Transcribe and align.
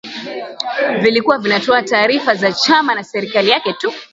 vilikuwa 1.01 1.37
vinatoa 1.37 1.83
taarifa 1.83 2.35
za 2.35 2.53
chama 2.53 2.95
na 2.95 3.03
serikali 3.03 3.49
yake 3.49 3.73
tu 3.73 3.93